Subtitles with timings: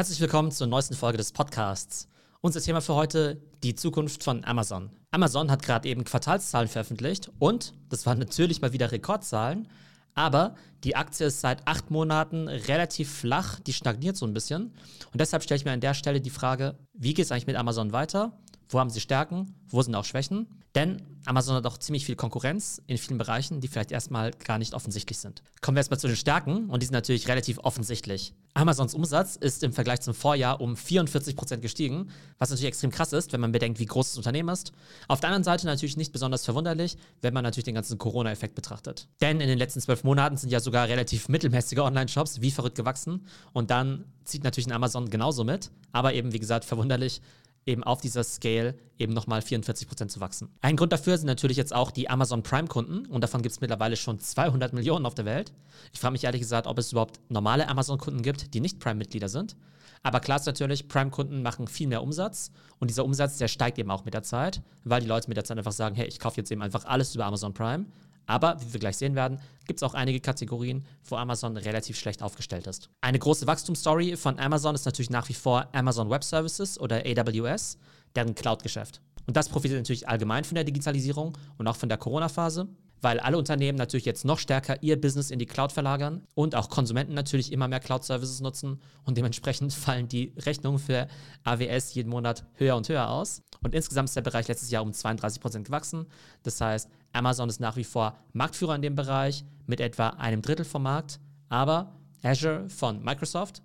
[0.00, 2.08] Herzlich willkommen zur neuesten Folge des Podcasts.
[2.40, 4.88] Unser Thema für heute, die Zukunft von Amazon.
[5.10, 9.68] Amazon hat gerade eben Quartalszahlen veröffentlicht und, das waren natürlich mal wieder Rekordzahlen,
[10.14, 14.72] aber die Aktie ist seit acht Monaten relativ flach, die stagniert so ein bisschen.
[15.12, 17.56] Und deshalb stelle ich mir an der Stelle die Frage, wie geht es eigentlich mit
[17.56, 18.32] Amazon weiter?
[18.70, 19.54] Wo haben sie Stärken?
[19.68, 20.59] Wo sind auch Schwächen?
[20.74, 24.72] Denn Amazon hat auch ziemlich viel Konkurrenz in vielen Bereichen, die vielleicht erstmal gar nicht
[24.72, 25.42] offensichtlich sind.
[25.60, 28.34] Kommen wir erstmal zu den Stärken und die sind natürlich relativ offensichtlich.
[28.54, 33.12] Amazons Umsatz ist im Vergleich zum Vorjahr um 44 Prozent gestiegen, was natürlich extrem krass
[33.12, 34.72] ist, wenn man bedenkt, wie groß das Unternehmen ist.
[35.08, 39.08] Auf der anderen Seite natürlich nicht besonders verwunderlich, wenn man natürlich den ganzen Corona-Effekt betrachtet.
[39.20, 43.26] Denn in den letzten zwölf Monaten sind ja sogar relativ mittelmäßige Online-Shops wie verrückt gewachsen
[43.52, 47.20] und dann zieht natürlich ein Amazon genauso mit, aber eben wie gesagt verwunderlich,
[47.66, 50.48] eben auf dieser Scale eben nochmal 44% zu wachsen.
[50.60, 53.96] Ein Grund dafür sind natürlich jetzt auch die Amazon Prime-Kunden und davon gibt es mittlerweile
[53.96, 55.52] schon 200 Millionen auf der Welt.
[55.92, 59.56] Ich frage mich ehrlich gesagt, ob es überhaupt normale Amazon-Kunden gibt, die nicht Prime-Mitglieder sind.
[60.02, 63.90] Aber klar ist natürlich, Prime-Kunden machen viel mehr Umsatz und dieser Umsatz, der steigt eben
[63.90, 66.38] auch mit der Zeit, weil die Leute mit der Zeit einfach sagen, hey, ich kaufe
[66.38, 67.86] jetzt eben einfach alles über Amazon Prime
[68.30, 72.22] aber wie wir gleich sehen werden, gibt es auch einige Kategorien, wo Amazon relativ schlecht
[72.22, 72.88] aufgestellt ist.
[73.00, 77.76] Eine große Wachstumsstory von Amazon ist natürlich nach wie vor Amazon Web Services oder AWS,
[78.14, 79.00] deren Cloud-Geschäft.
[79.26, 82.68] Und das profitiert natürlich allgemein von der Digitalisierung und auch von der Corona-Phase,
[83.02, 86.68] weil alle Unternehmen natürlich jetzt noch stärker ihr Business in die Cloud verlagern und auch
[86.68, 91.08] Konsumenten natürlich immer mehr Cloud-Services nutzen und dementsprechend fallen die Rechnungen für
[91.44, 93.42] AWS jeden Monat höher und höher aus.
[93.62, 96.06] Und insgesamt ist der Bereich letztes Jahr um 32 Prozent gewachsen.
[96.42, 100.64] Das heißt, Amazon ist nach wie vor Marktführer in dem Bereich mit etwa einem Drittel
[100.64, 101.20] vom Markt.
[101.48, 103.62] Aber Azure von Microsoft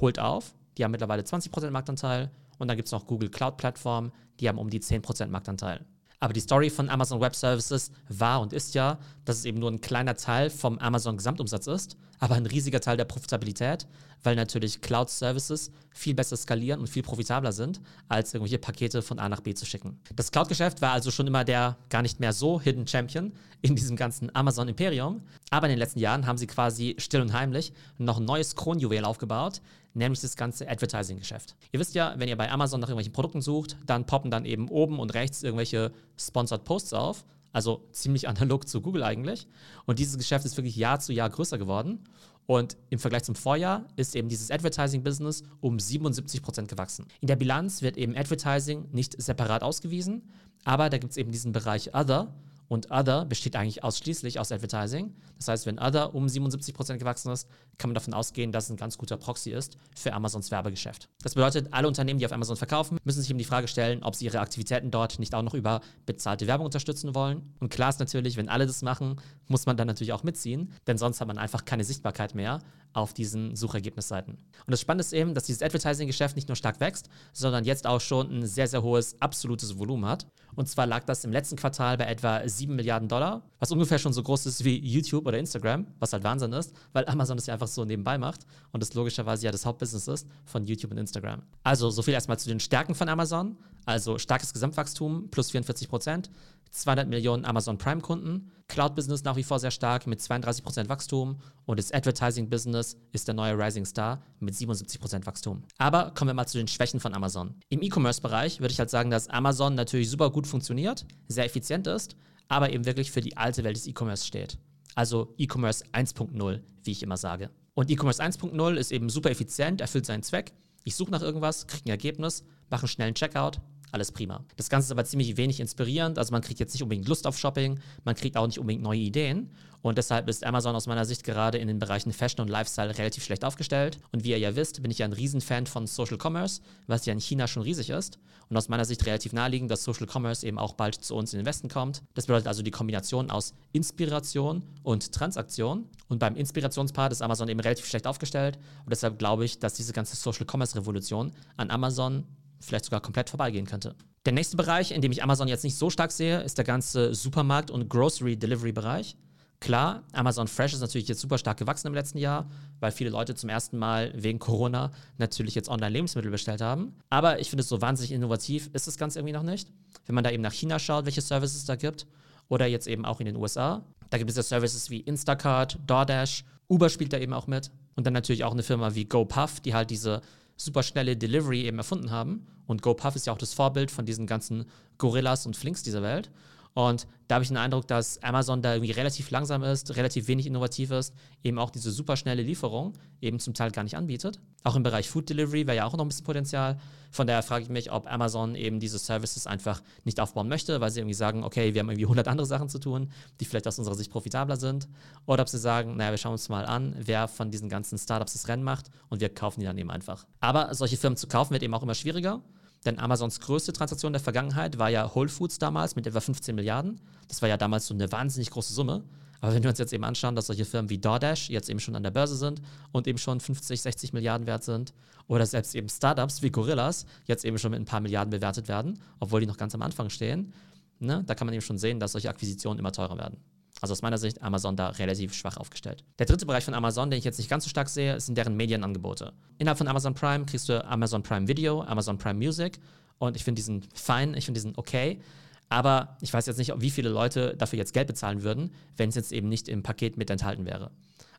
[0.00, 0.54] holt auf.
[0.76, 2.30] Die haben mittlerweile 20 Prozent Marktanteil.
[2.58, 5.84] Und dann gibt es noch Google Cloud Plattform, die haben um die 10 Prozent Marktanteil.
[6.20, 9.70] Aber die Story von Amazon Web Services war und ist ja, dass es eben nur
[9.70, 13.86] ein kleiner Teil vom Amazon Gesamtumsatz ist, aber ein riesiger Teil der Profitabilität,
[14.22, 19.18] weil natürlich Cloud Services viel besser skalieren und viel profitabler sind, als irgendwelche Pakete von
[19.18, 20.00] A nach B zu schicken.
[20.14, 23.96] Das Cloud-Geschäft war also schon immer der gar nicht mehr so Hidden Champion in diesem
[23.96, 28.24] ganzen Amazon-Imperium, aber in den letzten Jahren haben sie quasi still und heimlich noch ein
[28.24, 29.60] neues Kronjuwel aufgebaut,
[29.94, 31.56] nämlich das ganze Advertising-Geschäft.
[31.72, 34.68] Ihr wisst ja, wenn ihr bei Amazon nach irgendwelchen Produkten sucht, dann poppen dann eben
[34.68, 37.24] oben und rechts irgendwelche Sponsored Posts auf.
[37.52, 39.46] Also ziemlich analog zu Google eigentlich.
[39.86, 42.00] Und dieses Geschäft ist wirklich Jahr zu Jahr größer geworden.
[42.46, 47.06] Und im Vergleich zum Vorjahr ist eben dieses Advertising-Business um 77 Prozent gewachsen.
[47.20, 50.22] In der Bilanz wird eben Advertising nicht separat ausgewiesen,
[50.64, 52.34] aber da gibt es eben diesen Bereich Other,
[52.68, 55.14] und Other besteht eigentlich ausschließlich aus Advertising.
[55.36, 57.48] Das heißt, wenn Other um 77% gewachsen ist,
[57.78, 61.08] kann man davon ausgehen, dass es ein ganz guter Proxy ist für Amazons Werbegeschäft.
[61.22, 64.14] Das bedeutet, alle Unternehmen, die auf Amazon verkaufen, müssen sich eben die Frage stellen, ob
[64.14, 67.54] sie ihre Aktivitäten dort nicht auch noch über bezahlte Werbung unterstützen wollen.
[67.60, 70.98] Und klar ist natürlich, wenn alle das machen, muss man dann natürlich auch mitziehen, denn
[70.98, 72.60] sonst hat man einfach keine Sichtbarkeit mehr
[72.92, 74.34] auf diesen Suchergebnisseiten.
[74.34, 78.00] Und das Spannende ist eben, dass dieses Advertising-Geschäft nicht nur stark wächst, sondern jetzt auch
[78.00, 80.26] schon ein sehr, sehr hohes absolutes Volumen hat.
[80.56, 84.12] Und zwar lag das im letzten Quartal bei etwa 7 Milliarden Dollar, was ungefähr schon
[84.12, 87.54] so groß ist wie YouTube oder Instagram, was halt Wahnsinn ist, weil Amazon das ja
[87.54, 91.42] einfach so nebenbei macht und das logischerweise ja das Hauptbusiness ist von YouTube und Instagram.
[91.62, 93.56] Also so viel erstmal zu den Stärken von Amazon.
[93.86, 96.30] Also starkes Gesamtwachstum plus 44 Prozent,
[96.70, 101.78] 200 Millionen Amazon Prime-Kunden, Cloud-Business nach wie vor sehr stark mit 32 Prozent Wachstum und
[101.78, 105.64] das Advertising-Business ist der neue Rising Star mit 77 Prozent Wachstum.
[105.78, 107.54] Aber kommen wir mal zu den Schwächen von Amazon.
[107.70, 112.14] Im E-Commerce-Bereich würde ich halt sagen, dass Amazon natürlich super gut funktioniert, sehr effizient ist,
[112.48, 114.58] aber eben wirklich für die alte Welt des E-Commerce steht.
[114.94, 117.50] Also E-Commerce 1.0, wie ich immer sage.
[117.74, 120.52] Und E-Commerce 1.0 ist eben super effizient, erfüllt seinen Zweck.
[120.84, 123.60] Ich suche nach irgendwas, kriege ein Ergebnis, mache einen schnellen Checkout,
[123.92, 124.44] alles prima.
[124.56, 126.18] Das Ganze ist aber ziemlich wenig inspirierend.
[126.18, 129.00] Also man kriegt jetzt nicht unbedingt Lust auf Shopping, man kriegt auch nicht unbedingt neue
[129.00, 129.50] Ideen.
[129.80, 133.24] Und deshalb ist Amazon aus meiner Sicht gerade in den Bereichen Fashion und Lifestyle relativ
[133.24, 133.98] schlecht aufgestellt.
[134.10, 137.12] Und wie ihr ja wisst, bin ich ja ein Riesenfan von Social Commerce, was ja
[137.12, 138.18] in China schon riesig ist.
[138.48, 141.38] Und aus meiner Sicht relativ naheliegend, dass Social Commerce eben auch bald zu uns in
[141.38, 142.02] den Westen kommt.
[142.14, 145.84] Das bedeutet also die Kombination aus Inspiration und Transaktion.
[146.08, 148.58] Und beim Inspirationspart ist Amazon eben relativ schlecht aufgestellt.
[148.84, 152.24] Und deshalb glaube ich, dass diese ganze Social Commerce Revolution an Amazon
[152.60, 153.94] vielleicht sogar komplett vorbeigehen könnte.
[154.26, 157.14] Der nächste Bereich, in dem ich Amazon jetzt nicht so stark sehe, ist der ganze
[157.14, 159.16] Supermarkt- und Grocery-Delivery-Bereich.
[159.60, 163.34] Klar, Amazon Fresh ist natürlich jetzt super stark gewachsen im letzten Jahr, weil viele Leute
[163.34, 166.94] zum ersten Mal wegen Corona natürlich jetzt online Lebensmittel bestellt haben.
[167.10, 169.68] Aber ich finde es so wahnsinnig innovativ ist das Ganze irgendwie noch nicht.
[170.06, 172.06] Wenn man da eben nach China schaut, welche Services es da gibt,
[172.48, 176.44] oder jetzt eben auch in den USA, da gibt es ja Services wie Instacart, DoorDash,
[176.68, 177.70] Uber spielt da eben auch mit.
[177.94, 180.22] Und dann natürlich auch eine Firma wie GoPuff, die halt diese
[180.58, 182.46] super schnelle Delivery eben erfunden haben.
[182.66, 184.66] Und GoPuff ist ja auch das Vorbild von diesen ganzen
[184.98, 186.30] Gorillas und Flinks dieser Welt.
[186.74, 190.46] Und da habe ich den Eindruck, dass Amazon da irgendwie relativ langsam ist, relativ wenig
[190.46, 194.38] innovativ ist, eben auch diese super schnelle Lieferung eben zum Teil gar nicht anbietet.
[194.64, 196.78] Auch im Bereich Food Delivery wäre ja auch noch ein bisschen Potenzial.
[197.10, 200.90] Von daher frage ich mich, ob Amazon eben diese Services einfach nicht aufbauen möchte, weil
[200.90, 203.10] sie irgendwie sagen, okay, wir haben irgendwie 100 andere Sachen zu tun,
[203.40, 204.88] die vielleicht aus unserer Sicht profitabler sind.
[205.26, 208.34] Oder ob sie sagen, naja, wir schauen uns mal an, wer von diesen ganzen Startups
[208.34, 210.26] das Rennen macht und wir kaufen die dann eben einfach.
[210.40, 212.42] Aber solche Firmen zu kaufen wird eben auch immer schwieriger.
[212.84, 217.00] Denn Amazons größte Transaktion der Vergangenheit war ja Whole Foods damals mit etwa 15 Milliarden.
[217.26, 219.02] Das war ja damals so eine wahnsinnig große Summe.
[219.40, 221.94] Aber wenn wir uns jetzt eben anschauen, dass solche Firmen wie DoorDash jetzt eben schon
[221.94, 222.60] an der Börse sind
[222.92, 224.92] und eben schon 50, 60 Milliarden wert sind
[225.28, 228.98] oder selbst eben Startups wie Gorillas jetzt eben schon mit ein paar Milliarden bewertet werden,
[229.20, 230.52] obwohl die noch ganz am Anfang stehen,
[230.98, 233.38] ne, da kann man eben schon sehen, dass solche Akquisitionen immer teurer werden.
[233.80, 236.04] Also aus meiner Sicht Amazon da relativ schwach aufgestellt.
[236.18, 238.56] Der dritte Bereich von Amazon, den ich jetzt nicht ganz so stark sehe, sind deren
[238.56, 239.32] Medienangebote.
[239.58, 242.80] Innerhalb von Amazon Prime kriegst du Amazon Prime Video, Amazon Prime Music
[243.18, 245.20] und ich finde diesen fein, ich finde diesen okay.
[245.68, 249.14] Aber ich weiß jetzt nicht, wie viele Leute dafür jetzt Geld bezahlen würden, wenn es
[249.14, 250.90] jetzt eben nicht im Paket mit enthalten wäre.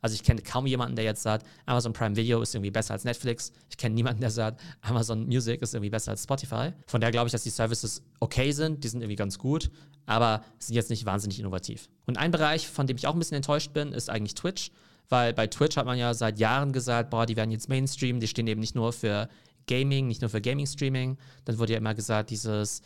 [0.01, 3.03] Also ich kenne kaum jemanden, der jetzt sagt, Amazon Prime Video ist irgendwie besser als
[3.03, 3.51] Netflix.
[3.69, 6.71] Ich kenne niemanden, der sagt, Amazon Music ist irgendwie besser als Spotify.
[6.87, 9.69] Von daher glaube ich, dass die Services okay sind, die sind irgendwie ganz gut,
[10.05, 11.89] aber sind jetzt nicht wahnsinnig innovativ.
[12.05, 14.71] Und ein Bereich, von dem ich auch ein bisschen enttäuscht bin, ist eigentlich Twitch.
[15.09, 18.27] Weil bei Twitch hat man ja seit Jahren gesagt, boah, die werden jetzt Mainstream, die
[18.27, 19.27] stehen eben nicht nur für
[19.67, 21.17] Gaming, nicht nur für Gaming-Streaming.
[21.45, 22.81] Dann wurde ja immer gesagt, dieses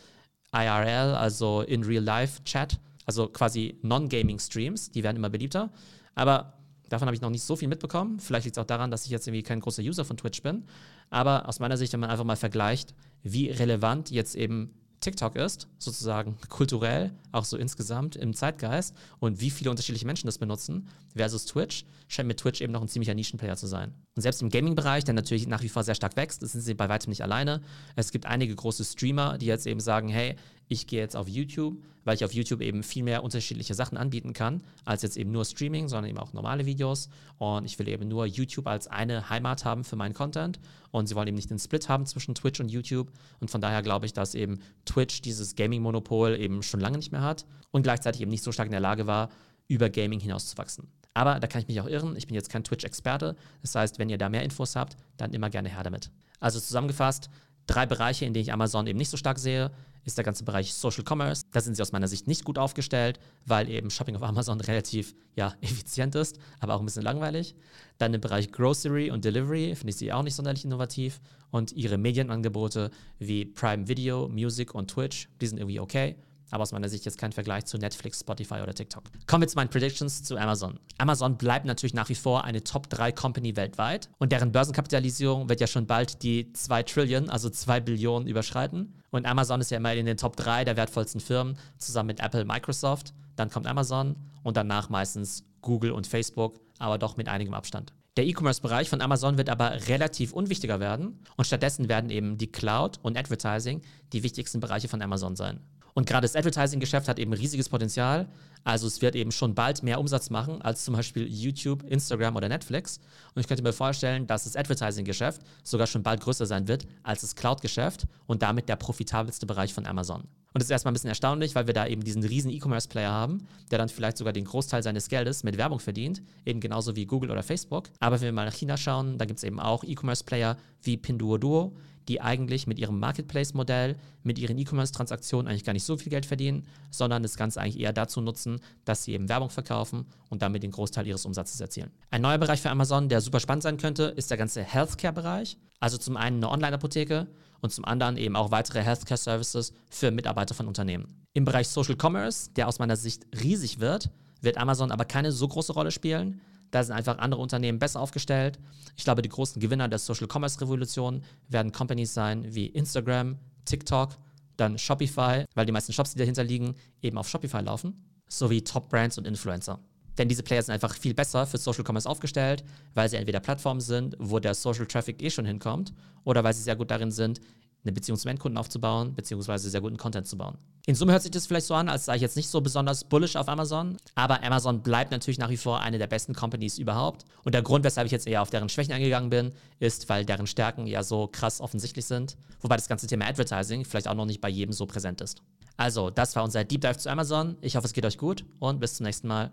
[0.54, 5.70] IRL, also in Real-Life-Chat, also quasi Non-Gaming-Streams, die werden immer beliebter.
[6.14, 6.54] Aber
[6.88, 8.20] davon habe ich noch nicht so viel mitbekommen.
[8.20, 10.64] Vielleicht liegt es auch daran, dass ich jetzt irgendwie kein großer User von Twitch bin.
[11.10, 14.74] Aber aus meiner Sicht, wenn man einfach mal vergleicht, wie relevant jetzt eben
[15.04, 20.38] TikTok ist, sozusagen kulturell, auch so insgesamt im Zeitgeist und wie viele unterschiedliche Menschen das
[20.38, 23.92] benutzen, versus Twitch, scheint mir Twitch eben noch ein ziemlicher Nischenplayer zu sein.
[24.16, 26.88] Und selbst im Gaming-Bereich, der natürlich nach wie vor sehr stark wächst, sind sie bei
[26.88, 27.60] weitem nicht alleine.
[27.96, 30.36] Es gibt einige große Streamer, die jetzt eben sagen, hey,
[30.68, 34.32] ich gehe jetzt auf YouTube, weil ich auf YouTube eben viel mehr unterschiedliche Sachen anbieten
[34.32, 37.08] kann, als jetzt eben nur Streaming, sondern eben auch normale Videos.
[37.38, 40.60] Und ich will eben nur YouTube als eine Heimat haben für meinen Content.
[40.90, 43.10] Und sie wollen eben nicht den Split haben zwischen Twitch und YouTube.
[43.40, 47.22] Und von daher glaube ich, dass eben Twitch dieses Gaming-Monopol eben schon lange nicht mehr
[47.22, 49.30] hat und gleichzeitig eben nicht so stark in der Lage war,
[49.66, 50.88] über Gaming hinauszuwachsen.
[51.14, 52.16] Aber da kann ich mich auch irren.
[52.16, 53.36] Ich bin jetzt kein Twitch-Experte.
[53.62, 56.10] Das heißt, wenn ihr da mehr Infos habt, dann immer gerne her damit.
[56.40, 57.30] Also zusammengefasst,
[57.66, 59.70] drei Bereiche, in denen ich Amazon eben nicht so stark sehe
[60.04, 61.44] ist der ganze Bereich Social Commerce.
[61.52, 65.14] Da sind sie aus meiner Sicht nicht gut aufgestellt, weil eben Shopping auf Amazon relativ
[65.34, 67.54] ja, effizient ist, aber auch ein bisschen langweilig.
[67.98, 71.20] Dann im Bereich Grocery und Delivery finde ich sie auch nicht sonderlich innovativ.
[71.50, 76.16] Und ihre Medienangebote wie Prime Video, Music und Twitch, die sind irgendwie okay
[76.54, 79.02] aber aus meiner Sicht jetzt kein Vergleich zu Netflix, Spotify oder TikTok.
[79.26, 80.78] Kommen wir zu meinen Predictions zu Amazon.
[80.98, 85.60] Amazon bleibt natürlich nach wie vor eine Top 3 Company weltweit und deren Börsenkapitalisierung wird
[85.60, 88.94] ja schon bald die 2 Trillion, also 2 Billionen überschreiten.
[89.14, 92.44] Und Amazon ist ja immer in den Top 3 der wertvollsten Firmen, zusammen mit Apple,
[92.44, 93.14] Microsoft.
[93.36, 97.92] Dann kommt Amazon und danach meistens Google und Facebook, aber doch mit einigem Abstand.
[98.16, 102.98] Der E-Commerce-Bereich von Amazon wird aber relativ unwichtiger werden und stattdessen werden eben die Cloud
[103.02, 103.82] und Advertising
[104.12, 105.60] die wichtigsten Bereiche von Amazon sein.
[105.94, 108.28] Und gerade das Advertising-Geschäft hat eben riesiges Potenzial.
[108.64, 112.48] Also es wird eben schon bald mehr Umsatz machen als zum Beispiel YouTube, Instagram oder
[112.48, 112.98] Netflix.
[113.34, 117.20] Und ich könnte mir vorstellen, dass das Advertising-Geschäft sogar schon bald größer sein wird als
[117.20, 120.22] das Cloud-Geschäft und damit der profitabelste Bereich von Amazon.
[120.54, 123.46] Und das ist erstmal ein bisschen erstaunlich, weil wir da eben diesen riesen E-Commerce-Player haben,
[123.72, 127.32] der dann vielleicht sogar den Großteil seines Geldes mit Werbung verdient, eben genauso wie Google
[127.32, 127.90] oder Facebook.
[127.98, 131.76] Aber wenn wir mal nach China schauen, da gibt es eben auch E-Commerce-Player wie Pinduoduo,
[132.08, 136.66] die eigentlich mit ihrem Marketplace-Modell, mit ihren E-Commerce-Transaktionen eigentlich gar nicht so viel Geld verdienen,
[136.90, 140.70] sondern das Ganze eigentlich eher dazu nutzen, dass sie eben Werbung verkaufen und damit den
[140.70, 141.90] Großteil ihres Umsatzes erzielen.
[142.10, 145.56] Ein neuer Bereich für Amazon, der super spannend sein könnte, ist der ganze Healthcare-Bereich.
[145.80, 147.26] Also zum einen eine Online-Apotheke
[147.60, 151.24] und zum anderen eben auch weitere Healthcare-Services für Mitarbeiter von Unternehmen.
[151.32, 155.48] Im Bereich Social Commerce, der aus meiner Sicht riesig wird, wird Amazon aber keine so
[155.48, 156.40] große Rolle spielen,
[156.74, 158.58] da sind einfach andere Unternehmen besser aufgestellt.
[158.96, 164.10] Ich glaube, die großen Gewinner der Social Commerce Revolution werden Companies sein wie Instagram, TikTok,
[164.56, 168.88] dann Shopify, weil die meisten Shops, die dahinter liegen, eben auf Shopify laufen, sowie Top
[168.88, 169.78] Brands und Influencer.
[170.18, 172.64] Denn diese Player sind einfach viel besser für Social Commerce aufgestellt,
[172.94, 175.92] weil sie entweder Plattformen sind, wo der Social Traffic eh schon hinkommt,
[176.24, 177.40] oder weil sie sehr gut darin sind,
[177.84, 180.56] eine Beziehung zum Endkunden aufzubauen, beziehungsweise sehr guten Content zu bauen.
[180.86, 183.04] In Summe hört sich das vielleicht so an, als sei ich jetzt nicht so besonders
[183.04, 187.24] bullish auf Amazon, aber Amazon bleibt natürlich nach wie vor eine der besten Companies überhaupt.
[187.44, 190.46] Und der Grund, weshalb ich jetzt eher auf deren Schwächen eingegangen bin, ist, weil deren
[190.46, 194.40] Stärken ja so krass offensichtlich sind, wobei das ganze Thema Advertising vielleicht auch noch nicht
[194.40, 195.40] bei jedem so präsent ist.
[195.76, 197.56] Also, das war unser Deep Dive zu Amazon.
[197.60, 199.50] Ich hoffe, es geht euch gut und bis zum nächsten Mal.